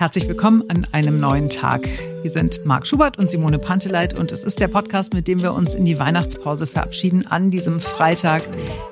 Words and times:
Herzlich 0.00 0.26
willkommen 0.28 0.64
an 0.68 0.86
einem 0.92 1.20
neuen 1.20 1.50
Tag. 1.50 1.86
Wir 2.22 2.30
sind 2.30 2.64
Marc 2.64 2.86
Schubert 2.86 3.18
und 3.18 3.30
Simone 3.30 3.58
Panteleit 3.58 4.18
und 4.18 4.32
es 4.32 4.44
ist 4.44 4.58
der 4.58 4.68
Podcast, 4.68 5.12
mit 5.12 5.28
dem 5.28 5.42
wir 5.42 5.52
uns 5.52 5.74
in 5.74 5.84
die 5.84 5.98
Weihnachtspause 5.98 6.66
verabschieden 6.66 7.26
an 7.26 7.50
diesem 7.50 7.80
Freitag. 7.80 8.42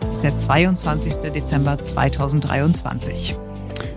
Es 0.03 0.11
ist 0.11 0.23
der 0.23 0.37
22. 0.37 1.33
Dezember 1.33 1.79
2023. 1.79 3.35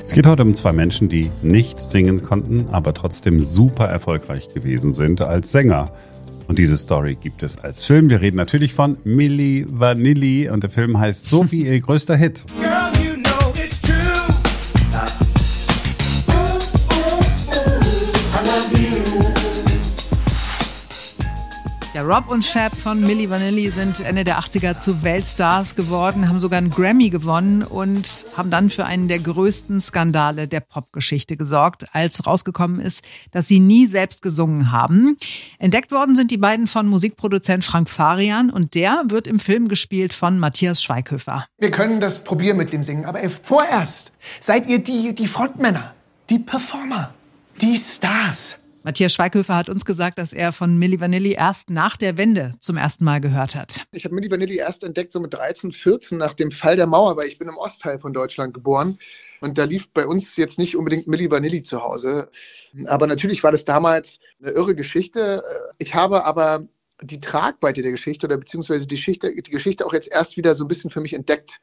Es 0.05 0.13
geht 0.13 0.25
heute 0.25 0.43
um 0.43 0.53
zwei 0.53 0.71
Menschen, 0.71 1.09
die 1.09 1.29
nicht 1.41 1.79
singen 1.79 2.21
konnten, 2.21 2.69
aber 2.71 2.93
trotzdem 2.93 3.41
super 3.41 3.87
erfolgreich 3.87 4.47
gewesen 4.47 4.93
sind 4.93 5.19
als 5.19 5.51
Sänger. 5.51 5.91
Und 6.47 6.59
diese 6.59 6.77
Story 6.77 7.17
gibt 7.19 7.43
es 7.43 7.57
als 7.57 7.83
Film. 7.83 8.09
Wir 8.09 8.21
reden 8.21 8.37
natürlich 8.37 8.73
von 8.73 8.95
Milli 9.03 9.65
Vanilli 9.67 10.49
und 10.49 10.63
der 10.63 10.69
Film 10.69 10.97
heißt 10.97 11.27
so 11.27 11.51
wie 11.51 11.67
ihr 11.67 11.81
größter 11.81 12.15
Hit. 12.15 12.45
Ja, 21.93 22.03
Rob 22.03 22.29
und 22.29 22.45
Fab 22.45 22.73
von 22.77 23.01
Milli 23.01 23.29
Vanilli 23.29 23.69
sind 23.69 23.99
Ende 23.99 24.23
der 24.23 24.39
80er 24.39 24.79
zu 24.79 25.03
Weltstars 25.03 25.75
geworden, 25.75 26.29
haben 26.29 26.39
sogar 26.39 26.59
einen 26.59 26.71
Grammy 26.71 27.09
gewonnen 27.09 27.63
und 27.63 28.25
haben 28.37 28.49
dann 28.49 28.69
für 28.69 28.85
einen 28.85 29.09
der 29.09 29.19
größten 29.19 29.81
Skandale 29.81 30.47
der 30.47 30.61
Popgeschichte 30.61 31.35
gesorgt, 31.35 31.83
als 31.91 32.25
rausgekommen 32.25 32.79
ist, 32.79 33.05
dass 33.31 33.49
sie 33.49 33.59
nie 33.59 33.87
selbst 33.87 34.21
gesungen 34.21 34.71
haben. 34.71 35.17
Entdeckt 35.59 35.91
worden 35.91 36.15
sind 36.15 36.31
die 36.31 36.37
beiden 36.37 36.67
von 36.67 36.87
Musikproduzent 36.87 37.65
Frank 37.65 37.89
Farian 37.89 38.51
und 38.51 38.73
der 38.73 39.03
wird 39.09 39.27
im 39.27 39.37
Film 39.37 39.67
gespielt 39.67 40.13
von 40.13 40.39
Matthias 40.39 40.81
Schweighöfer. 40.81 41.45
Wir 41.57 41.71
können 41.71 41.99
das 41.99 42.23
probieren 42.23 42.55
mit 42.55 42.71
dem 42.71 42.83
Singen, 42.83 43.03
aber 43.03 43.19
vorerst 43.29 44.13
seid 44.39 44.69
ihr 44.69 44.79
die, 44.79 45.13
die 45.13 45.27
Frontmänner, 45.27 45.93
die 46.29 46.39
Performer, 46.39 47.13
die 47.59 47.75
Stars. 47.75 48.55
Matthias 48.83 49.13
Schweighöfer 49.13 49.55
hat 49.55 49.69
uns 49.69 49.85
gesagt, 49.85 50.17
dass 50.17 50.33
er 50.33 50.51
von 50.51 50.79
Milli 50.79 50.99
Vanilli 50.99 51.33
erst 51.33 51.69
nach 51.69 51.97
der 51.97 52.17
Wende 52.17 52.53
zum 52.59 52.77
ersten 52.77 53.05
Mal 53.05 53.21
gehört 53.21 53.55
hat. 53.55 53.85
Ich 53.91 54.05
habe 54.05 54.15
Milli 54.15 54.31
Vanilli 54.31 54.57
erst 54.57 54.83
entdeckt, 54.83 55.11
so 55.11 55.19
mit 55.19 55.33
13, 55.33 55.71
14 55.71 56.17
nach 56.17 56.33
dem 56.33 56.49
Fall 56.51 56.77
der 56.77 56.87
Mauer, 56.87 57.15
weil 57.15 57.27
ich 57.27 57.37
bin 57.37 57.47
im 57.47 57.57
Ostteil 57.57 57.99
von 57.99 58.11
Deutschland 58.11 58.55
geboren. 58.55 58.97
Und 59.39 59.59
da 59.59 59.65
lief 59.65 59.89
bei 59.93 60.07
uns 60.07 60.35
jetzt 60.35 60.57
nicht 60.57 60.75
unbedingt 60.75 61.05
Milli 61.05 61.29
Vanilli 61.29 61.61
zu 61.61 61.83
Hause. 61.83 62.31
Aber 62.85 63.05
natürlich 63.05 63.43
war 63.43 63.51
das 63.51 63.65
damals 63.65 64.19
eine 64.41 64.51
irre 64.51 64.73
Geschichte. 64.73 65.43
Ich 65.77 65.93
habe 65.93 66.25
aber 66.25 66.65
die 67.01 67.19
Tragweite 67.19 67.81
der 67.81 67.91
Geschichte 67.91 68.27
oder 68.27 68.37
beziehungsweise 68.37 68.87
die 68.87 68.95
Geschichte, 68.95 69.33
die 69.33 69.51
Geschichte 69.51 69.85
auch 69.85 69.93
jetzt 69.93 70.09
erst 70.09 70.37
wieder 70.37 70.55
so 70.55 70.65
ein 70.65 70.67
bisschen 70.67 70.91
für 70.91 71.01
mich 71.01 71.13
entdeckt 71.13 71.61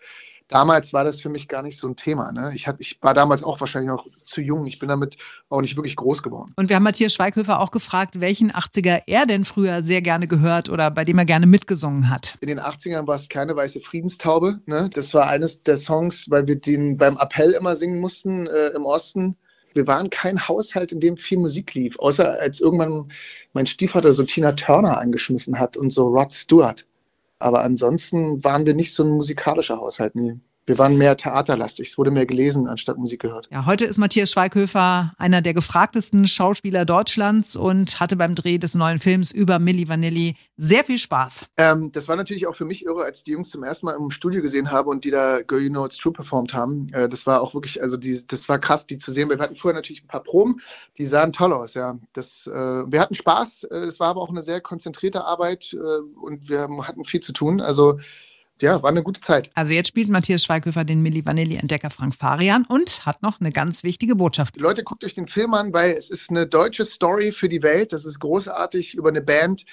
damals 0.49 0.93
war 0.93 1.05
das 1.05 1.21
für 1.21 1.29
mich 1.29 1.47
gar 1.47 1.63
nicht 1.63 1.79
so 1.79 1.87
ein 1.87 1.97
Thema. 1.97 2.33
Ne? 2.33 2.51
Ich, 2.55 2.67
hab, 2.67 2.81
ich 2.81 2.99
war 3.01 3.15
damals 3.15 3.45
auch 3.45 3.61
wahrscheinlich 3.61 3.89
noch 3.89 4.07
zu 4.25 4.41
jung. 4.41 4.67
Ich 4.67 4.79
bin 4.79 4.89
damit 4.89 5.17
auch 5.49 5.61
nicht 5.61 5.77
wirklich 5.77 5.97
groß 5.97 6.23
geworden. 6.23 6.53
Und 6.57 6.69
wir 6.69 6.77
haben 6.77 6.83
Matthias 6.83 7.15
Schweighöfer 7.15 7.61
auch 7.61 7.71
gefragt, 7.71 8.21
welchen 8.21 8.51
80er 8.51 9.03
er 9.07 9.27
denn 9.27 9.45
früher 9.45 9.83
sehr 9.83 10.03
gerne 10.03 10.27
gehört 10.27 10.69
oder 10.69 10.91
bei 10.91 11.05
dem 11.05 11.19
er 11.19 11.25
gerne 11.25 11.47
mitgesungen 11.47 12.11
hat. 12.11 12.37
In 12.41 12.49
den 12.49 12.61
80ern 12.61 13.07
war 13.07 13.17
es 13.17 13.29
keine 13.29 13.55
weiße 13.55 13.81
Friedenstaube. 13.81 14.61
Ne? 14.67 14.91
Das 14.93 15.15
war 15.15 15.29
eines 15.29 15.63
der 15.63 15.77
Songs, 15.77 16.29
weil 16.31 16.47
wir 16.47 16.57
den 16.57 16.97
beim 16.97 17.17
Appell 17.19 17.53
immer 17.53 17.77
singen 17.77 18.01
mussten 18.01 18.47
äh, 18.47 18.69
im 18.69 18.85
Osten. 18.85 19.37
Wir 19.79 19.87
waren 19.87 20.11
kein 20.11 20.49
Haushalt, 20.49 20.91
in 20.91 20.99
dem 20.99 21.17
viel 21.17 21.39
Musik 21.39 21.73
lief, 21.75 22.01
außer 22.01 22.41
als 22.41 22.61
irgendwann 22.61 23.13
mein 23.53 23.67
Stiefvater 23.67 24.13
so 24.13 24.25
Tina 24.25 24.51
Turner 24.51 24.99
angeschmissen 24.99 25.61
hat 25.61 25.77
und 25.77 25.91
so 25.91 26.09
Rod 26.09 26.33
Stewart. 26.35 26.85
Aber 27.39 27.63
ansonsten 27.63 28.43
waren 28.43 28.67
wir 28.67 28.75
nicht 28.75 28.93
so 28.93 29.05
ein 29.05 29.11
musikalischer 29.11 29.79
Haushalt. 29.79 30.17
Nee. 30.17 30.41
Wir 30.69 30.77
waren 30.77 30.99
mehr 30.99 31.17
theaterlastig. 31.17 31.89
Es 31.89 31.99
wurde 31.99 32.11
mehr 32.11 32.27
gelesen, 32.27 32.69
anstatt 32.69 32.99
Musik 32.99 33.23
gehört. 33.23 33.49
Ja, 33.51 33.65
heute 33.65 33.87
ist 33.87 33.97
Matthias 33.97 34.31
Schweighöfer 34.33 35.15
einer 35.17 35.41
der 35.41 35.55
gefragtesten 35.55 36.29
Schauspieler 36.29 36.85
Deutschlands 36.85 37.57
und 37.57 38.01
hatte 38.01 38.17
beim 38.17 38.35
Dreh 38.35 38.59
des 38.59 38.75
neuen 38.75 38.99
Films 38.99 39.33
über 39.33 39.59
Milli 39.59 39.89
Vanilli 39.89 40.37
sehr 40.59 40.85
viel 40.85 40.99
Spaß. 40.99 41.47
Ähm, 41.57 41.91
das 41.93 42.07
war 42.07 42.17
natürlich 42.17 42.47
auch 42.47 42.55
für 42.55 42.67
mich 42.67 42.85
irre, 42.85 43.03
als 43.03 43.25
die 43.25 43.31
Jungs 43.31 43.49
zum 43.49 43.63
ersten 43.63 43.87
Mal 43.87 43.97
im 43.97 44.11
Studio 44.11 44.43
gesehen 44.43 44.71
habe 44.71 44.91
und 44.91 45.07
die 45.07 45.11
da 45.11 45.41
Girl 45.41 45.63
You 45.63 45.71
Know 45.71 45.87
It's 45.87 45.97
True 45.97 46.13
performt 46.13 46.53
haben. 46.53 46.89
Äh, 46.93 47.09
das 47.09 47.27
war 47.27 47.41
auch 47.41 47.55
wirklich, 47.55 47.81
also 47.81 47.97
die, 47.97 48.27
das 48.27 48.47
war 48.51 48.59
krass, 48.59 48.87
die 48.87 48.99
zu 48.99 49.11
sehen. 49.11 49.31
Wir 49.31 49.39
hatten 49.39 49.57
vorher 49.57 49.75
natürlich 49.75 50.05
ein 50.05 50.09
paar 50.09 50.23
Proben, 50.23 50.61
die 50.99 51.07
sahen 51.07 51.33
toll 51.33 51.55
aus, 51.55 51.73
ja. 51.73 51.99
Das, 52.13 52.47
äh, 52.47 52.53
wir 52.53 53.01
hatten 53.01 53.15
Spaß, 53.15 53.65
äh, 53.65 53.77
es 53.87 54.01
war 54.01 54.09
aber 54.09 54.21
auch 54.21 54.29
eine 54.29 54.43
sehr 54.43 54.61
konzentrierte 54.61 55.25
Arbeit 55.25 55.73
äh, 55.73 55.77
und 56.21 56.51
wir 56.51 56.69
hatten 56.83 57.05
viel 57.05 57.21
zu 57.21 57.33
tun. 57.33 57.63
Also 57.63 57.99
ja, 58.63 58.83
war 58.83 58.91
eine 58.91 59.03
gute 59.03 59.21
Zeit. 59.21 59.51
Also 59.55 59.73
jetzt 59.73 59.89
spielt 59.89 60.09
Matthias 60.09 60.45
Schweighöfer 60.45 60.85
den 60.85 61.03
Milli 61.03 61.25
Vanilli-Entdecker 61.25 61.91
Frank 61.91 62.15
Farian 62.15 62.65
und 62.69 63.07
hat 63.07 63.23
noch 63.23 63.41
eine 63.41 63.53
ganz 63.53 63.85
wichtige 63.85 64.17
Botschaft. 64.17 64.57
Die 64.57 64.61
Leute, 64.61 64.85
guckt 64.85 65.05
euch 65.05 65.15
den 65.15 65.27
Film 65.27 65.55
an, 65.55 65.73
weil 65.73 65.93
es 65.93 66.11
ist 66.11 66.31
eine 66.31 66.47
deutsche 66.47 66.85
Story 66.85 67.33
für 67.33 67.49
die 67.49 67.63
Welt. 67.63 67.93
Das 67.93 68.05
ist 68.05 68.19
großartig 68.21 68.95
über 68.95 69.09
eine 69.09 69.23
Band, 69.23 69.65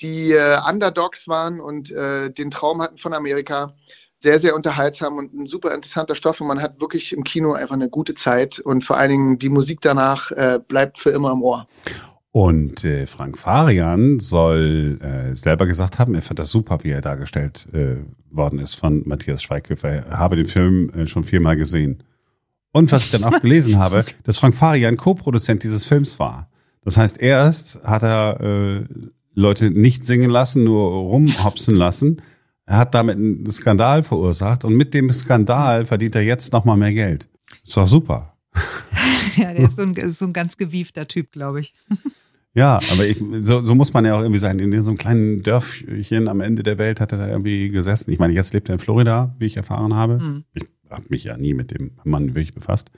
die 0.00 0.32
äh, 0.32 0.58
Underdogs 0.68 1.28
waren 1.28 1.60
und 1.60 1.90
äh, 1.90 2.30
den 2.30 2.50
Traum 2.50 2.80
hatten 2.80 2.98
von 2.98 3.12
Amerika. 3.12 3.74
Sehr, 4.22 4.38
sehr 4.38 4.54
unterhaltsam 4.54 5.16
und 5.16 5.32
ein 5.32 5.46
super 5.46 5.74
interessanter 5.74 6.14
Stoff 6.14 6.42
und 6.42 6.48
man 6.48 6.60
hat 6.60 6.78
wirklich 6.80 7.14
im 7.14 7.24
Kino 7.24 7.54
einfach 7.54 7.74
eine 7.74 7.88
gute 7.88 8.12
Zeit 8.12 8.58
und 8.58 8.84
vor 8.84 8.98
allen 8.98 9.08
Dingen 9.08 9.38
die 9.38 9.48
Musik 9.48 9.80
danach 9.80 10.30
äh, 10.32 10.60
bleibt 10.66 10.98
für 10.98 11.08
immer 11.08 11.32
im 11.32 11.42
Ohr. 11.42 11.66
Und 12.32 12.84
äh, 12.84 13.06
Frank 13.06 13.38
Farian 13.38 14.20
soll 14.20 14.98
äh, 15.02 15.34
selber 15.34 15.66
gesagt 15.66 15.98
haben, 15.98 16.14
er 16.14 16.22
fand 16.22 16.38
das 16.38 16.50
super, 16.50 16.78
wie 16.82 16.90
er 16.90 17.00
dargestellt 17.00 17.66
äh, 17.72 17.96
worden 18.30 18.60
ist 18.60 18.74
von 18.74 19.02
Matthias 19.04 19.42
Schweighöfer. 19.42 19.88
Er 19.88 20.18
habe 20.18 20.36
den 20.36 20.46
Film 20.46 20.90
äh, 20.90 21.06
schon 21.06 21.24
viermal 21.24 21.56
gesehen. 21.56 22.04
Und 22.72 22.92
was 22.92 23.06
ich 23.06 23.10
dann 23.10 23.24
auch 23.24 23.40
gelesen 23.40 23.78
habe, 23.78 24.04
dass 24.22 24.38
Frank 24.38 24.54
Farian 24.54 24.96
Co-Produzent 24.96 25.64
dieses 25.64 25.84
Films 25.84 26.20
war. 26.20 26.48
Das 26.82 26.96
heißt, 26.96 27.20
erst 27.20 27.82
hat 27.82 28.04
er 28.04 28.40
äh, 28.40 28.84
Leute 29.34 29.70
nicht 29.70 30.04
singen 30.04 30.30
lassen, 30.30 30.64
nur 30.64 30.88
rumhopsen 30.88 31.74
lassen. 31.74 32.22
Er 32.64 32.78
hat 32.78 32.94
damit 32.94 33.16
einen 33.16 33.50
Skandal 33.50 34.04
verursacht 34.04 34.64
und 34.64 34.74
mit 34.74 34.94
dem 34.94 35.12
Skandal 35.12 35.84
verdient 35.84 36.14
er 36.14 36.22
jetzt 36.22 36.52
nochmal 36.52 36.76
mehr 36.76 36.92
Geld. 36.92 37.28
Ist 37.64 37.76
doch 37.76 37.88
super. 37.88 38.34
Ja, 39.40 39.54
der 39.54 39.66
ist 39.66 39.76
so 39.76 39.82
ein, 39.82 39.94
ist 39.96 40.18
so 40.18 40.26
ein 40.26 40.32
ganz 40.32 40.56
gewiefter 40.56 41.08
Typ, 41.08 41.32
glaube 41.32 41.60
ich. 41.60 41.74
Ja, 42.52 42.80
aber 42.92 43.06
ich, 43.06 43.22
so, 43.42 43.62
so 43.62 43.74
muss 43.74 43.92
man 43.92 44.04
ja 44.04 44.16
auch 44.16 44.22
irgendwie 44.22 44.40
sein. 44.40 44.58
In 44.58 44.80
so 44.80 44.90
einem 44.90 44.98
kleinen 44.98 45.42
Dörfchen 45.42 46.28
am 46.28 46.40
Ende 46.40 46.62
der 46.62 46.78
Welt 46.78 47.00
hat 47.00 47.12
er 47.12 47.18
da 47.18 47.28
irgendwie 47.28 47.68
gesessen. 47.68 48.10
Ich 48.10 48.18
meine, 48.18 48.32
jetzt 48.32 48.52
lebt 48.52 48.68
er 48.68 48.74
in 48.74 48.80
Florida, 48.80 49.34
wie 49.38 49.46
ich 49.46 49.56
erfahren 49.56 49.94
habe. 49.94 50.18
Mhm. 50.18 50.44
Ich 50.54 50.64
habe 50.90 51.04
mich 51.10 51.24
ja 51.24 51.36
nie 51.36 51.54
mit 51.54 51.70
dem 51.70 51.92
Mann 52.02 52.34
wirklich 52.34 52.52
befasst. 52.52 52.90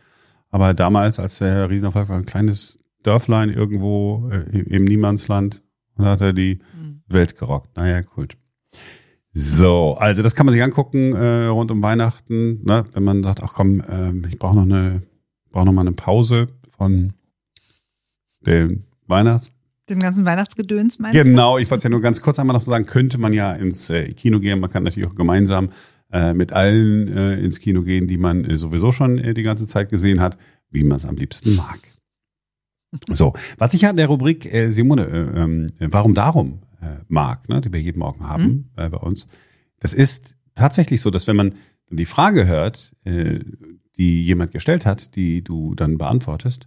Aber 0.51 0.73
damals, 0.75 1.19
als 1.21 1.39
der 1.39 1.69
Riesenerfolg 1.69 2.09
war, 2.09 2.17
ein 2.17 2.27
kleines 2.27 2.79
Dörflein 3.03 3.51
irgendwo 3.51 4.31
äh, 4.31 4.59
im 4.59 4.85
Niemandsland, 4.85 5.63
und 5.97 6.07
hat 6.07 6.21
er 6.21 6.33
die 6.33 6.61
mhm. 6.77 7.03
Welt 7.07 7.37
gerockt. 7.37 7.77
Naja, 7.77 8.03
cool. 8.17 8.29
So, 9.33 9.97
also 9.99 10.23
das 10.23 10.35
kann 10.35 10.47
man 10.47 10.53
sich 10.53 10.63
angucken 10.63 11.15
äh, 11.15 11.47
rund 11.47 11.71
um 11.71 11.83
Weihnachten, 11.83 12.63
ne? 12.65 12.85
wenn 12.93 13.03
man 13.03 13.23
sagt, 13.23 13.43
ach 13.43 13.55
komm, 13.55 13.81
äh, 13.81 14.29
ich 14.29 14.39
brauche 14.39 14.57
noch 14.57 14.63
eine, 14.63 15.03
brauche 15.53 15.67
noch 15.67 15.73
mal 15.73 15.83
eine 15.83 15.93
Pause 15.93 16.49
von 16.77 17.13
dem 18.45 18.85
Weihnachts 19.07 19.53
dem 19.89 20.01
ganzen 20.01 20.25
Weihnachtsgedöns 20.25 20.99
meinst 20.99 21.15
genau, 21.15 21.25
du? 21.25 21.31
Genau, 21.31 21.59
ich 21.59 21.71
wollte 21.71 21.79
es 21.81 21.85
ja 21.85 21.91
nur 21.91 22.01
ganz 22.01 22.21
kurz 22.21 22.39
einmal 22.39 22.55
noch 22.55 22.63
so 22.63 22.71
sagen, 22.71 22.87
könnte 22.87 23.19
man 23.19 23.33
ja 23.33 23.53
ins 23.53 23.91
äh, 23.91 24.13
Kino 24.13 24.41
gehen, 24.41 24.61
man 24.61 24.71
kann 24.71 24.83
natürlich 24.83 25.09
auch 25.09 25.15
gemeinsam 25.15 25.71
äh, 26.13 26.35
mit 26.35 26.53
allen 26.53 27.09
äh, 27.09 27.35
ins 27.41 27.61
Kino 27.61 27.83
gehen, 27.83 28.07
die 28.07 28.19
man 28.19 28.45
äh, 28.45 28.57
sowieso 28.57 28.93
schon 28.93 29.19
äh, 29.19 29.35
die 29.35 29.43
ganze 29.43 29.67
Zeit 29.67 29.89
gesehen 29.91 30.21
hat, 30.21 30.39
wie 30.71 30.85
man 30.85 30.97
es 30.97 31.07
am 31.07 31.17
liebsten 31.17 31.57
mag. 31.57 31.79
So, 33.09 33.33
was 33.57 33.73
ich 33.73 33.81
ja 33.81 33.89
in 33.89 33.97
der 33.97 34.07
Rubrik 34.07 34.45
äh, 34.53 34.71
Simone, 34.71 35.07
äh, 35.07 35.85
äh, 35.85 35.89
warum 35.91 36.13
darum 36.13 36.61
mag, 37.09 37.49
ne, 37.49 37.63
die 37.63 37.73
wir 37.73 37.81
jeden 37.81 38.01
Morgen 38.01 38.29
haben 38.29 38.71
mhm. 38.77 38.91
bei 38.91 38.99
uns, 38.99 39.29
das 39.79 39.95
ist 39.95 40.37
tatsächlich 40.55 41.01
so, 41.01 41.11
dass 41.11 41.27
wenn 41.27 41.37
man 41.37 41.55
die 41.89 42.05
Frage 42.05 42.47
hört, 42.47 42.93
äh, 43.05 43.39
die 44.03 44.25
jemand 44.25 44.51
gestellt 44.51 44.85
hat, 44.85 45.15
die 45.15 45.45
du 45.45 45.77
dann 45.77 45.97
beantwortest, 45.97 46.67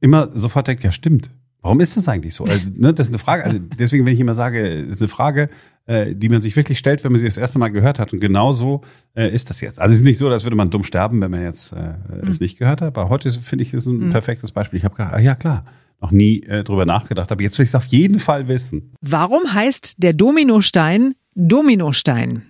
immer 0.00 0.30
sofort 0.38 0.68
denkt, 0.68 0.84
ja 0.84 0.92
stimmt, 0.92 1.30
Warum 1.60 1.80
ist 1.80 1.96
das 1.96 2.08
eigentlich 2.08 2.34
so? 2.34 2.44
Also, 2.44 2.68
ne, 2.74 2.92
das 2.92 3.06
ist 3.06 3.12
eine 3.14 3.18
Frage. 3.18 3.46
Also 3.46 3.58
deswegen, 3.58 4.04
wenn 4.04 4.12
ich 4.12 4.20
immer 4.20 4.34
sage, 4.34 4.68
ist 4.68 5.00
eine 5.00 5.08
Frage, 5.08 5.48
äh, 5.86 6.14
die 6.14 6.28
man 6.28 6.42
sich 6.42 6.54
wirklich 6.56 6.78
stellt, 6.78 7.02
wenn 7.02 7.10
man 7.10 7.18
sie 7.18 7.24
das 7.24 7.38
erste 7.38 7.58
Mal 7.58 7.70
gehört 7.70 7.98
hat. 7.98 8.12
Und 8.12 8.20
genau 8.20 8.52
so 8.52 8.82
äh, 9.14 9.32
ist 9.32 9.48
das 9.48 9.62
jetzt. 9.62 9.80
Also 9.80 9.94
es 9.94 10.00
ist 10.00 10.04
nicht 10.04 10.18
so, 10.18 10.28
als 10.28 10.44
würde 10.44 10.56
man 10.56 10.68
dumm 10.68 10.82
sterben, 10.82 11.22
wenn 11.22 11.30
man 11.30 11.42
jetzt 11.42 11.72
äh, 11.72 11.94
mhm. 12.22 12.28
es 12.28 12.38
nicht 12.38 12.58
gehört 12.58 12.82
hat. 12.82 12.98
Aber 12.98 13.08
heute 13.08 13.30
finde 13.30 13.62
ich, 13.62 13.72
ist 13.72 13.86
ein 13.86 13.96
mhm. 13.96 14.10
perfektes 14.10 14.52
Beispiel. 14.52 14.76
Ich 14.76 14.84
habe 14.84 14.94
gedacht, 14.94 15.14
ah, 15.14 15.18
ja 15.18 15.34
klar, 15.36 15.64
noch 16.02 16.10
nie 16.10 16.42
äh, 16.42 16.64
drüber 16.64 16.84
nachgedacht, 16.84 17.32
aber 17.32 17.42
jetzt 17.42 17.58
will 17.58 17.64
ich 17.64 17.70
es 17.70 17.74
auf 17.74 17.86
jeden 17.86 18.20
Fall 18.20 18.46
wissen. 18.46 18.92
Warum 19.00 19.54
heißt 19.54 20.02
der 20.02 20.12
Dominostein 20.12 21.14
Dominostein? 21.34 22.42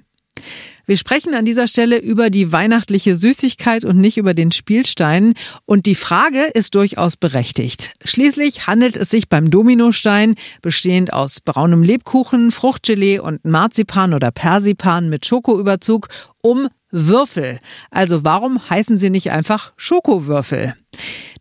Wir 0.86 0.98
sprechen 0.98 1.34
an 1.34 1.46
dieser 1.46 1.66
Stelle 1.66 1.98
über 1.98 2.28
die 2.28 2.52
weihnachtliche 2.52 3.16
Süßigkeit 3.16 3.84
und 3.84 3.96
nicht 3.96 4.19
über 4.19 4.34
den 4.34 4.52
Spielstein. 4.52 5.32
Und 5.64 5.86
die 5.86 5.94
Frage 5.94 6.44
ist 6.52 6.75
durchaus 6.75 7.16
berechtigt. 7.16 7.92
Schließlich 8.04 8.66
handelt 8.66 8.98
es 8.98 9.08
sich 9.08 9.31
beim 9.31 9.50
Dominostein, 9.50 10.34
bestehend 10.60 11.12
aus 11.12 11.40
braunem 11.40 11.82
Lebkuchen, 11.82 12.50
Fruchtgelee 12.50 13.19
und 13.19 13.44
Marzipan 13.46 14.12
oder 14.12 14.31
Persipan 14.31 15.08
mit 15.08 15.25
Schokoüberzug, 15.25 16.08
um 16.44 16.69
Würfel. 16.91 17.58
Also 17.91 18.23
warum 18.23 18.69
heißen 18.70 18.99
sie 18.99 19.11
nicht 19.11 19.32
einfach 19.32 19.73
Schokowürfel? 19.76 20.75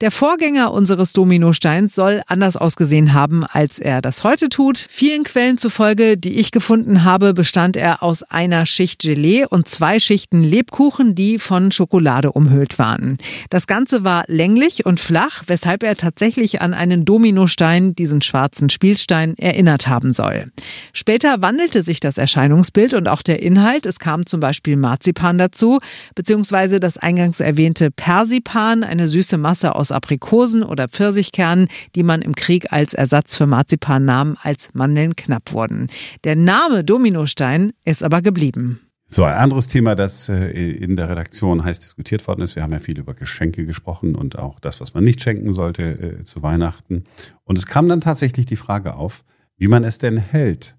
Der 0.01 0.11
Vorgänger 0.11 0.73
unseres 0.73 1.13
Dominosteins 1.13 1.95
soll 1.95 2.21
anders 2.27 2.57
ausgesehen 2.57 3.13
haben, 3.13 3.45
als 3.45 3.79
er 3.79 4.01
das 4.01 4.23
heute 4.23 4.49
tut. 4.49 4.77
Vielen 4.89 5.23
Quellen 5.23 5.57
zufolge, 5.57 6.17
die 6.17 6.39
ich 6.39 6.51
gefunden 6.51 7.03
habe, 7.03 7.33
bestand 7.33 7.77
er 7.77 8.03
aus 8.03 8.23
einer 8.23 8.65
Schicht 8.65 9.03
Gelee 9.03 9.45
und 9.45 9.67
zwei 9.67 9.99
Schichten 9.99 10.43
Lebkuchen, 10.43 11.15
die 11.15 11.39
von 11.39 11.71
Schokolade 11.71 12.31
umhüllt 12.31 12.79
waren. 12.79 13.17
Das 13.49 13.67
Ganze 13.67 14.03
war 14.03 14.23
länglich 14.27 14.85
und 14.85 14.99
flach, 14.99 15.43
weshalb 15.47 15.83
er 15.83 15.95
tatsächlich 15.95 16.61
an 16.61 16.73
einen 16.73 17.05
Dominostein, 17.05 17.95
diesen 17.95 18.21
schwarzen 18.21 18.69
Spielstein, 18.69 19.37
erinnert 19.37 19.87
haben 19.87 20.11
soll. 20.11 20.47
Später 20.91 21.41
wandelte 21.41 21.83
sich 21.83 21.99
das 21.99 22.17
Erscheinungsbild 22.17 22.93
und 22.93 23.07
auch 23.07 23.21
der 23.21 23.41
Inhalt. 23.41 23.85
Es 23.85 23.99
kam 23.99 24.25
zum 24.25 24.39
Beispiel 24.39 24.75
Marzipan 24.93 25.39
dazu, 25.39 25.79
beziehungsweise 26.13 26.79
das 26.79 26.97
eingangs 26.97 27.39
erwähnte 27.39 27.89
Persipan, 27.89 28.83
eine 28.83 29.07
süße 29.07 29.39
Masse 29.39 29.73
aus 29.75 29.91
Aprikosen 29.91 30.61
oder 30.61 30.87
Pfirsichkernen, 30.87 31.67
die 31.95 32.03
man 32.03 32.21
im 32.21 32.35
Krieg 32.35 32.71
als 32.71 32.93
Ersatz 32.93 33.35
für 33.35 33.47
Marzipan 33.47 34.05
nahm, 34.05 34.37
als 34.43 34.69
Mandeln 34.73 35.15
knapp 35.15 35.51
wurden. 35.51 35.87
Der 36.25 36.35
Name 36.35 36.83
Dominostein 36.83 37.71
ist 37.83 38.03
aber 38.03 38.21
geblieben. 38.21 38.81
So, 39.07 39.23
ein 39.23 39.33
anderes 39.33 39.67
Thema, 39.67 39.95
das 39.95 40.29
äh, 40.29 40.49
in 40.49 40.95
der 40.95 41.09
Redaktion 41.09 41.63
heiß 41.63 41.79
diskutiert 41.79 42.27
worden 42.27 42.41
ist. 42.41 42.55
Wir 42.55 42.61
haben 42.61 42.71
ja 42.71 42.79
viel 42.79 42.99
über 42.99 43.15
Geschenke 43.15 43.65
gesprochen 43.65 44.13
und 44.13 44.37
auch 44.37 44.59
das, 44.59 44.79
was 44.79 44.93
man 44.93 45.03
nicht 45.03 45.21
schenken 45.21 45.55
sollte 45.55 45.83
äh, 45.83 46.23
zu 46.23 46.43
Weihnachten. 46.43 47.03
Und 47.45 47.57
es 47.57 47.65
kam 47.65 47.89
dann 47.89 48.01
tatsächlich 48.01 48.45
die 48.45 48.55
Frage 48.55 48.93
auf, 48.93 49.25
wie 49.57 49.67
man 49.67 49.83
es 49.83 49.97
denn 49.97 50.17
hält 50.17 50.77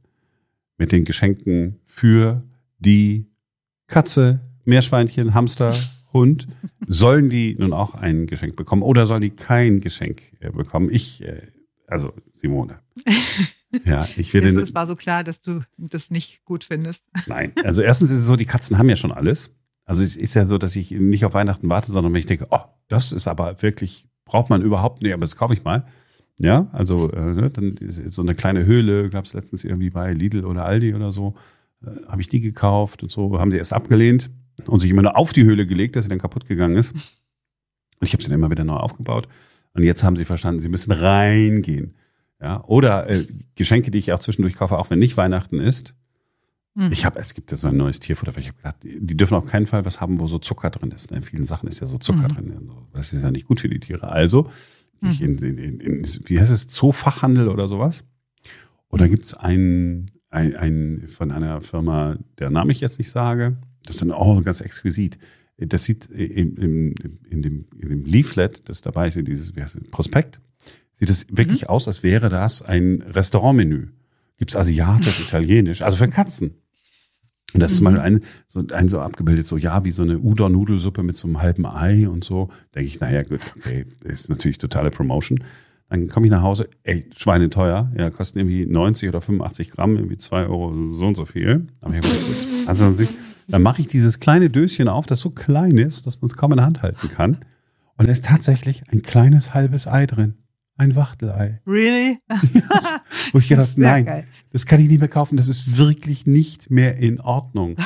mit 0.79 0.93
den 0.93 1.05
Geschenken 1.05 1.81
für 1.85 2.45
die 2.79 3.27
Katze, 3.87 4.41
Meerschweinchen, 4.65 5.35
Hamster, 5.35 5.75
Hund. 6.13 6.47
Sollen 6.87 7.29
die 7.29 7.57
nun 7.59 7.73
auch 7.73 7.95
ein 7.95 8.27
Geschenk 8.27 8.57
bekommen 8.57 8.83
oder 8.83 9.07
sollen 9.07 9.21
die 9.21 9.31
kein 9.31 9.81
Geschenk 9.81 10.23
äh, 10.41 10.51
bekommen? 10.51 10.89
Ich, 10.91 11.23
äh, 11.23 11.43
also 11.87 12.13
Simone. 12.33 12.81
Ja, 13.85 14.07
ich 14.17 14.33
will. 14.33 14.47
Es 14.61 14.73
war 14.73 14.87
so 14.87 14.95
klar, 14.95 15.25
dass 15.25 15.41
du 15.41 15.63
das 15.77 16.13
nicht 16.13 16.45
gut 16.45 16.63
findest. 16.63 17.07
Nein, 17.27 17.53
also 17.65 17.83
erstens 17.83 18.13
ist 18.13 18.21
es 18.21 18.27
so, 18.27 18.37
die 18.37 18.45
Katzen 18.45 18.79
haben 18.79 18.89
ja 18.89 18.95
schon 18.95 19.11
alles. 19.11 19.51
Also 19.85 20.03
es 20.03 20.17
ist 20.17 20.35
ja 20.35 20.45
so, 20.45 20.59
dass 20.59 20.77
ich 20.77 20.91
nicht 20.93 21.25
auf 21.25 21.35
Weihnachten 21.35 21.69
warte, 21.69 21.91
sondern 21.91 22.13
wenn 22.13 22.21
ich 22.21 22.27
denke, 22.27 22.47
oh, 22.51 22.61
das 22.89 23.13
ist 23.13 23.27
aber 23.27 23.63
wirklich, 23.63 24.07
braucht 24.25 24.49
man 24.49 24.63
überhaupt 24.63 25.03
nicht, 25.03 25.13
aber 25.13 25.23
das 25.23 25.37
kaufe 25.37 25.55
ich 25.55 25.65
mal. 25.65 25.87
Ja, 26.39 26.69
also 26.73 27.11
äh, 27.13 27.35
ne, 27.35 27.51
dann 27.51 27.77
so 28.09 28.23
eine 28.23 28.35
kleine 28.35 28.65
Höhle 28.65 29.11
gab 29.11 29.25
es 29.25 29.35
letztens 29.35 29.65
irgendwie 29.65 29.91
bei 29.91 30.13
Lidl 30.13 30.45
oder 30.45 30.65
Aldi 30.65 30.95
oder 30.95 31.13
so. 31.13 31.35
Äh, 31.87 32.07
Habe 32.09 32.21
ich 32.21 32.29
die 32.29 32.41
gekauft 32.41 33.03
und 33.03 33.11
so, 33.11 33.39
haben 33.39 33.51
sie 33.51 33.59
erst 33.59 33.73
abgelehnt 33.73 34.31
und 34.67 34.81
sich 34.81 34.91
immer 34.91 35.03
nur 35.03 35.19
auf 35.19 35.33
die 35.33 35.45
Höhle 35.45 35.67
gelegt, 35.67 35.97
dass 35.97 36.05
sie 36.05 36.11
dann 36.11 36.21
kaputt 36.21 36.47
gegangen 36.47 36.77
ist. 36.77 36.93
Und 36.93 38.07
ich 38.07 38.13
habe 38.13 38.23
sie 38.23 38.29
dann 38.29 38.39
immer 38.39 38.51
wieder 38.51 38.65
neu 38.65 38.77
aufgebaut. 38.77 39.29
Und 39.75 39.83
jetzt 39.83 40.05
haben 40.05 40.17
sie 40.17 40.25
verstanden, 40.25 40.61
sie 40.61 40.69
müssen 40.69 40.93
reingehen. 40.93 41.95
Ja, 42.41 42.63
oder 42.65 43.09
äh, 43.09 43.25
Geschenke, 43.55 43.91
die 43.91 43.99
ich 43.99 44.13
auch 44.13 44.19
zwischendurch 44.19 44.55
kaufe, 44.55 44.79
auch 44.79 44.91
wenn 44.91 44.99
nicht 44.99 45.17
Weihnachten 45.17 45.61
ist. 45.61 45.95
Hm. 46.77 46.91
Ich 46.93 47.05
habe, 47.05 47.19
es 47.19 47.35
gibt 47.35 47.51
ja 47.51 47.57
so 47.57 47.69
ein 47.69 47.77
neues 47.77 48.01
Tierfutter, 48.01 48.35
weil 48.35 48.43
ich 48.43 48.49
habe 48.49 48.57
gedacht, 48.57 48.77
die 48.83 49.17
dürfen 49.17 49.35
auf 49.35 49.47
keinen 49.47 49.67
Fall 49.67 49.85
was 49.85 50.01
haben, 50.01 50.19
wo 50.19 50.27
so 50.27 50.39
Zucker 50.39 50.71
drin 50.71 50.91
ist. 50.91 51.13
In 51.13 51.23
vielen 51.23 51.45
Sachen 51.45 51.69
ist 51.69 51.81
ja 51.81 51.87
so 51.87 51.99
Zucker 51.99 52.29
mhm. 52.29 52.35
drin. 52.35 52.71
Das 52.93 53.13
ist 53.13 53.23
ja 53.23 53.31
nicht 53.31 53.47
gut 53.47 53.61
für 53.61 53.69
die 53.69 53.81
Tiere. 53.81 54.09
Also, 54.09 54.51
mhm. 55.01 55.11
ich 55.11 55.23
in, 55.23 55.39
in, 55.39 55.81
in, 55.81 56.03
wie 56.25 56.39
heißt 56.39 56.51
es, 56.51 56.67
Zoofachhandel 56.67 57.49
oder 57.49 57.69
sowas? 57.69 58.05
Oder 58.89 59.09
gibt's 59.09 59.35
ein, 59.35 60.11
ein, 60.35 60.57
ein 60.57 61.05
von 61.09 61.31
einer 61.31 61.61
Firma, 61.61 62.19
der 62.39 62.51
Name 62.51 62.73
ich 62.73 62.81
jetzt 62.81 62.99
nicht 62.99 63.11
sage, 63.11 63.57
das 63.85 63.97
ist 63.97 64.03
dann 64.03 64.13
auch 64.13 64.43
ganz 64.43 64.61
exquisit. 64.61 65.19
Das 65.57 65.85
sieht 65.85 66.07
in, 66.07 66.57
in, 66.57 66.95
in, 67.31 67.43
dem, 67.43 67.67
in 67.79 67.89
dem 67.89 68.05
Leaflet, 68.05 68.69
das 68.69 68.83
dabei 68.83 69.09
ist, 69.09 69.17
in 69.17 69.25
dieses 69.25 69.55
wie 69.55 69.63
heißt 69.63 69.77
das, 69.77 69.91
Prospekt, 69.91 70.41
sieht 70.97 71.11
es 71.11 71.27
wirklich 71.31 71.63
mhm. 71.63 71.69
aus, 71.69 71.87
als 71.87 72.03
wäre 72.03 72.29
das 72.29 72.63
ein 72.63 73.03
Restaurantmenü. 73.03 73.89
Gibt's 74.37 74.57
asiatisch, 74.57 75.21
italienisch, 75.29 75.83
also 75.83 75.97
für 75.97 76.09
Katzen. 76.09 76.55
Und 77.53 77.61
das 77.61 77.73
ist 77.73 77.81
mal 77.83 77.93
mhm. 77.93 78.01
ein 78.01 78.21
so, 78.49 78.65
ein 78.73 78.89
so 78.89 78.99
abgebildet, 78.99 79.47
so 79.47 79.57
ja, 79.57 79.85
wie 79.85 79.93
so 79.93 80.03
eine 80.03 80.19
Udon-Nudelsuppe 80.19 81.05
mit 81.05 81.17
so 81.17 81.29
einem 81.29 81.41
halben 81.41 81.67
Ei 81.67 82.09
und 82.09 82.25
so. 82.25 82.51
Denke 82.75 82.89
ich, 82.89 82.99
naja, 82.99 83.23
gut, 83.23 83.41
okay, 83.57 83.87
ist 84.03 84.29
natürlich 84.29 84.59
totale 84.59 84.91
Promotion. 84.91 85.45
Dann 85.89 86.09
komme 86.09 86.27
ich 86.27 86.33
nach 86.33 86.43
Hause, 86.43 86.69
ey, 86.83 87.09
Schweine 87.15 87.51
teuer, 87.51 87.93
ja, 87.97 88.11
kosten 88.11 88.39
irgendwie 88.39 88.67
90 88.67 89.09
oder 89.09 89.21
85 89.21 89.71
Gramm, 89.71 89.97
irgendwie 89.97 90.17
zwei 90.17 90.43
Euro, 90.45 90.73
so 90.89 91.07
und 91.07 91.15
so 91.15 91.25
viel. 91.25 91.67
Aber 91.81 91.95
ich 91.95 92.01
gut, 92.01 92.69
also 92.69 92.93
dann 93.49 93.63
mache 93.63 93.83
ich 93.83 93.87
dieses 93.87 94.19
kleine 94.19 94.51
Döschen 94.51 94.89
auf, 94.89 95.07
das 95.07 95.21
so 95.21 95.31
klein 95.31 95.77
ist, 95.79 96.07
dass 96.07 96.21
man 96.21 96.31
es 96.31 96.37
kaum 96.37 96.53
in 96.53 96.57
der 96.57 96.67
Hand 96.67 96.83
halten 96.83 97.09
kann. 97.09 97.39
Und 97.97 98.09
da 98.09 98.13
ist 98.13 98.25
tatsächlich 98.25 98.83
ein 98.91 99.03
kleines 99.03 99.55
halbes 99.55 99.87
Ei 99.87 100.07
drin. 100.07 100.35
Ein 100.77 100.97
Wachtelei. 100.97 101.61
Really? 101.67 102.19
Ja, 102.29 102.41
wo 103.33 103.39
ich 103.39 103.49
gedacht, 103.49 103.79
nein, 103.79 104.07
geil. 104.07 104.25
das 104.51 104.67
kann 104.67 104.81
ich 104.81 104.89
nicht 104.89 104.99
mehr 104.99 105.09
kaufen. 105.09 105.37
Das 105.37 105.47
ist 105.47 105.77
wirklich 105.77 106.27
nicht 106.27 106.71
mehr 106.71 106.97
in 106.97 107.21
Ordnung. 107.21 107.77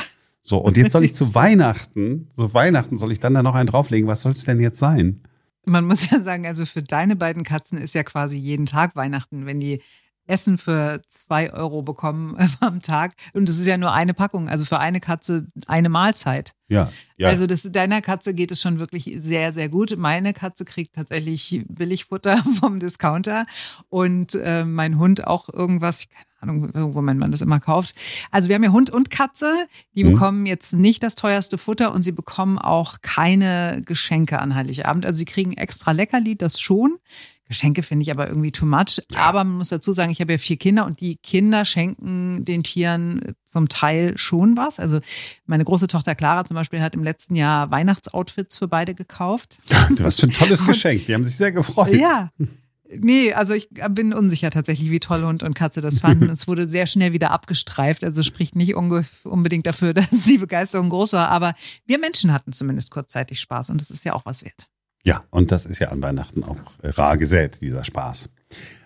So, 0.41 0.57
und 0.57 0.77
jetzt 0.77 0.93
soll 0.93 1.03
ich 1.03 1.13
zu 1.13 1.35
Weihnachten, 1.35 2.29
so 2.33 2.51
Weihnachten 2.55 2.97
soll 2.97 3.11
ich 3.11 3.19
dann 3.19 3.35
da 3.35 3.43
noch 3.43 3.53
einen 3.53 3.67
drauflegen. 3.67 4.07
Was 4.07 4.23
soll 4.23 4.31
es 4.31 4.45
denn 4.45 4.59
jetzt 4.59 4.79
sein? 4.79 5.21
Man 5.65 5.85
muss 5.85 6.09
ja 6.09 6.19
sagen, 6.21 6.47
also 6.47 6.65
für 6.65 6.81
deine 6.81 7.15
beiden 7.15 7.43
Katzen 7.43 7.77
ist 7.77 7.93
ja 7.95 8.03
quasi 8.03 8.37
jeden 8.37 8.65
Tag 8.65 8.95
Weihnachten, 8.95 9.45
wenn 9.45 9.59
die 9.59 9.81
Essen 10.29 10.57
für 10.57 11.01
zwei 11.07 11.51
Euro 11.51 11.81
bekommen 11.81 12.37
am 12.59 12.81
Tag. 12.81 13.13
Und 13.33 13.49
das 13.49 13.57
ist 13.57 13.67
ja 13.67 13.77
nur 13.77 13.93
eine 13.93 14.13
Packung, 14.13 14.47
also 14.47 14.65
für 14.65 14.79
eine 14.79 14.99
Katze 14.99 15.47
eine 15.67 15.89
Mahlzeit. 15.89 16.53
Ja. 16.67 16.91
ja. 17.17 17.29
Also 17.29 17.47
das, 17.47 17.63
deiner 17.63 18.01
Katze 18.01 18.35
geht 18.35 18.51
es 18.51 18.61
schon 18.61 18.79
wirklich 18.79 19.17
sehr, 19.19 19.51
sehr 19.51 19.69
gut. 19.69 19.97
Meine 19.97 20.33
Katze 20.33 20.65
kriegt 20.65 20.93
tatsächlich 20.95 21.65
Billigfutter 21.67 22.37
vom 22.59 22.79
Discounter 22.79 23.45
und 23.89 24.35
äh, 24.35 24.63
mein 24.65 24.99
Hund 24.99 25.25
auch 25.25 25.49
irgendwas, 25.49 26.07
keine 26.39 26.51
Ahnung, 26.51 26.93
wo 26.93 27.01
man 27.01 27.31
das 27.31 27.41
immer 27.41 27.59
kauft. 27.59 27.95
Also 28.29 28.49
wir 28.49 28.55
haben 28.55 28.63
ja 28.63 28.71
Hund 28.71 28.91
und 28.91 29.09
Katze, 29.09 29.51
die 29.95 30.03
mhm. 30.03 30.11
bekommen 30.11 30.45
jetzt 30.45 30.73
nicht 30.73 31.01
das 31.01 31.15
teuerste 31.15 31.57
Futter 31.57 31.91
und 31.91 32.03
sie 32.03 32.11
bekommen 32.11 32.59
auch 32.59 32.97
keine 33.01 33.81
Geschenke 33.83 34.37
an 34.39 34.53
Heiligabend. 34.53 35.07
Also 35.07 35.17
sie 35.17 35.25
kriegen 35.25 35.53
extra 35.53 35.91
Leckerli, 35.91 36.37
das 36.37 36.61
schon. 36.61 36.99
Geschenke 37.49 37.81
finde 37.81 38.03
ich 38.03 38.11
aber 38.11 38.27
irgendwie 38.27 38.51
too 38.51 38.67
much. 38.67 39.01
Aber 39.15 39.43
man 39.43 39.57
muss 39.57 39.69
dazu 39.69 39.91
sagen, 39.91 40.11
ich 40.11 40.21
habe 40.21 40.33
ja 40.33 40.37
vier 40.37 40.57
Kinder 40.57 40.85
und 40.85 41.01
die 41.01 41.17
Kinder 41.17 41.65
schenken 41.65 42.45
den 42.45 42.63
Tieren 42.63 43.33
zum 43.43 43.67
Teil 43.67 44.17
schon 44.17 44.55
was. 44.55 44.79
Also 44.79 44.99
meine 45.47 45.65
große 45.65 45.87
Tochter 45.87 46.13
Clara 46.13 46.45
zum 46.45 46.55
Beispiel 46.55 46.79
hat 46.79 46.93
im 46.93 47.03
letzten 47.03 47.33
Jahr 47.35 47.71
Weihnachtsoutfits 47.71 48.55
für 48.55 48.67
beide 48.67 48.93
gekauft. 48.93 49.57
Was 49.97 50.19
für 50.19 50.27
ein 50.27 50.33
tolles 50.33 50.65
Geschenk. 50.65 51.07
Die 51.07 51.13
haben 51.13 51.25
sich 51.25 51.35
sehr 51.35 51.51
gefreut. 51.51 51.95
Ja. 51.95 52.29
Nee, 52.97 53.33
also 53.33 53.53
ich 53.53 53.69
bin 53.91 54.13
unsicher 54.13 54.49
tatsächlich, 54.51 54.89
wie 54.89 54.99
toll 54.99 55.23
Hund 55.23 55.43
und 55.43 55.53
Katze 55.53 55.81
das 55.81 55.99
fanden. 55.99 56.29
es 56.29 56.47
wurde 56.47 56.67
sehr 56.67 56.87
schnell 56.87 57.13
wieder 57.13 57.31
abgestreift, 57.31 58.03
also 58.03 58.23
spricht 58.23 58.55
nicht 58.55 58.75
unbedingt 58.75 59.65
dafür, 59.65 59.93
dass 59.95 60.09
die 60.09 60.37
Begeisterung 60.37 60.89
groß 60.89 61.13
war. 61.13 61.29
Aber 61.29 61.55
wir 61.87 61.99
Menschen 61.99 62.31
hatten 62.31 62.51
zumindest 62.51 62.91
kurzzeitig 62.91 63.39
Spaß 63.39 63.71
und 63.71 63.81
das 63.81 63.91
ist 63.91 64.05
ja 64.05 64.13
auch 64.13 64.25
was 64.25 64.43
wert. 64.43 64.69
Ja, 65.03 65.23
und 65.29 65.51
das 65.51 65.65
ist 65.65 65.79
ja 65.79 65.89
an 65.89 66.01
Weihnachten 66.03 66.43
auch 66.43 66.57
rar 66.83 67.17
gesät, 67.17 67.61
dieser 67.61 67.83
Spaß. 67.83 68.29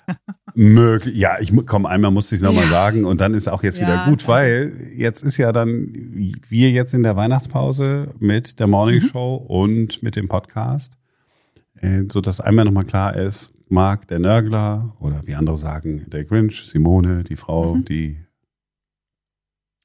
Möglich, 0.56 1.16
ja, 1.16 1.40
ich 1.40 1.54
komm, 1.66 1.86
einmal 1.86 2.12
musste 2.12 2.36
ich 2.36 2.42
es 2.42 2.46
nochmal 2.46 2.66
ja. 2.66 2.70
sagen 2.70 3.06
und 3.06 3.22
dann 3.22 3.34
ist 3.34 3.48
auch 3.48 3.64
jetzt 3.64 3.80
ja, 3.80 3.88
wieder 3.88 4.06
gut, 4.06 4.28
weil 4.28 4.92
jetzt 4.94 5.24
ist 5.24 5.38
ja 5.38 5.52
dann 5.52 5.94
wir 6.50 6.72
jetzt 6.72 6.94
in 6.94 7.04
der 7.04 7.16
Weihnachtspause 7.16 8.14
mit 8.20 8.60
der 8.60 8.68
Morning 8.68 9.02
mhm. 9.02 9.08
Show 9.08 9.36
und 9.36 10.04
mit 10.04 10.16
dem 10.16 10.28
Podcast, 10.28 10.98
äh, 11.80 12.04
so 12.12 12.22
dass 12.22 12.42
einmal 12.42 12.66
nochmal 12.66 12.86
klar 12.86 13.16
ist, 13.16 13.54
Marc, 13.70 14.08
der 14.08 14.20
Nörgler 14.20 14.96
oder 15.00 15.22
wie 15.26 15.36
andere 15.36 15.58
sagen, 15.58 16.06
der 16.08 16.26
Grinch, 16.26 16.64
Simone, 16.66 17.24
die 17.24 17.36
Frau, 17.36 17.76
mhm. 17.76 17.86
die 17.86 18.18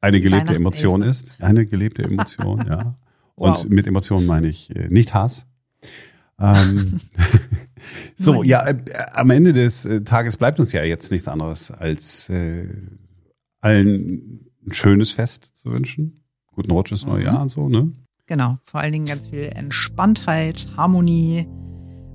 eine 0.01 0.21
gelebte 0.21 0.55
Emotion 0.55 1.03
ist, 1.03 1.33
eine 1.41 1.67
gelebte 1.67 2.03
Emotion, 2.03 2.65
ja. 2.67 2.97
Und 3.35 3.51
wow. 3.51 3.69
mit 3.69 3.87
Emotionen 3.87 4.27
meine 4.27 4.49
ich 4.49 4.75
äh, 4.75 4.89
nicht 4.89 5.15
Hass, 5.15 5.47
ähm, 6.41 7.01
so, 8.17 8.43
ja, 8.43 8.67
äh, 8.67 8.77
am 9.13 9.31
Ende 9.31 9.53
des 9.53 9.85
äh, 9.85 10.03
Tages 10.03 10.37
bleibt 10.37 10.61
uns 10.61 10.73
ja 10.73 10.83
jetzt 10.85 11.11
nichts 11.11 11.29
anderes, 11.29 11.71
als 11.71 12.29
äh, 12.31 12.69
allen 13.61 14.49
ein 14.67 14.73
schönes 14.73 15.11
Fest 15.11 15.57
zu 15.57 15.71
wünschen. 15.71 16.23
Guten 16.53 16.71
Rutsch 16.71 16.93
ins 16.93 17.07
neue 17.07 17.21
mhm. 17.21 17.27
Jahr 17.27 17.43
und 17.43 17.49
so, 17.49 17.69
ne? 17.69 17.93
Genau, 18.27 18.59
vor 18.65 18.81
allen 18.81 18.93
Dingen 18.93 19.07
ganz 19.07 19.27
viel 19.27 19.51
Entspanntheit, 19.55 20.69
Harmonie, 20.77 21.47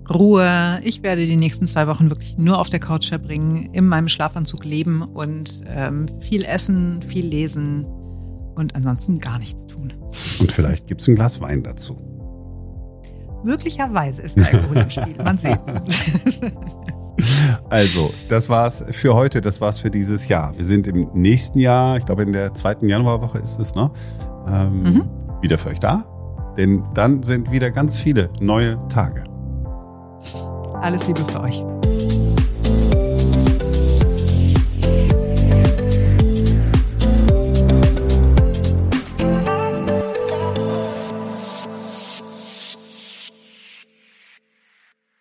Ruhe. 0.09 0.79
Ich 0.83 1.01
werde 1.01 1.25
die 1.25 1.37
nächsten 1.37 1.65
zwei 1.65 1.87
Wochen 1.87 2.09
wirklich 2.09 2.37
nur 2.37 2.59
auf 2.59 2.69
der 2.69 2.79
Couch 2.79 3.07
verbringen, 3.07 3.73
in 3.73 3.87
meinem 3.87 4.09
Schlafanzug 4.09 4.63
leben 4.63 5.01
und 5.01 5.61
ähm, 5.65 6.07
viel 6.21 6.43
essen, 6.43 7.01
viel 7.01 7.25
lesen 7.25 7.85
und 8.55 8.75
ansonsten 8.75 9.19
gar 9.19 9.39
nichts 9.39 9.65
tun. 9.65 9.93
Und 10.39 10.51
vielleicht 10.51 10.87
gibt's 10.87 11.07
ein 11.07 11.15
Glas 11.15 11.41
Wein 11.41 11.63
dazu. 11.63 12.12
Möglicherweise 13.43 14.21
ist 14.21 14.37
Alkohol 14.39 14.77
im 14.77 14.89
Spiel. 14.89 15.15
Man 15.23 15.37
sieht. 15.37 15.59
Also, 17.69 18.11
das 18.27 18.49
war's 18.49 18.83
für 18.91 19.13
heute, 19.13 19.39
das 19.39 19.61
war's 19.61 19.79
für 19.79 19.91
dieses 19.91 20.27
Jahr. 20.27 20.57
Wir 20.57 20.65
sind 20.65 20.87
im 20.87 21.09
nächsten 21.13 21.59
Jahr, 21.59 21.97
ich 21.97 22.05
glaube 22.05 22.23
in 22.23 22.33
der 22.33 22.53
zweiten 22.53 22.89
Januarwoche 22.89 23.37
ist 23.37 23.59
es, 23.59 23.75
ne? 23.75 23.91
Ähm, 24.47 24.83
mhm. 24.83 25.09
wieder 25.41 25.57
für 25.57 25.69
euch 25.69 25.79
da, 25.79 26.03
denn 26.57 26.83
dann 26.93 27.23
sind 27.23 27.51
wieder 27.51 27.71
ganz 27.71 27.99
viele 27.99 28.29
neue 28.41 28.79
Tage. 28.89 29.23
Alles 30.81 31.07
Liebe 31.07 31.21
für 31.31 31.41
euch. 31.41 31.63